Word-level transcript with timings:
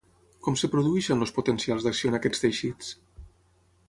Com 0.45 0.55
es 0.59 0.63
produeixen 0.75 1.25
els 1.25 1.33
potencials 1.37 1.85
d'acció 1.87 2.13
en 2.13 2.19
aquests 2.21 2.45
teixits? 2.47 2.91